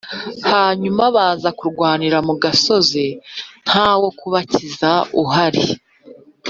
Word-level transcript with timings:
Hanyuma 0.51 1.03
baza 1.15 1.49
kurwanira 1.59 2.17
mu 2.27 2.33
gasozi 2.43 3.05
h 3.15 3.17
nta 3.67 3.89
wo 4.01 4.09
kubakiza 4.19 4.91
uhari 5.23 5.65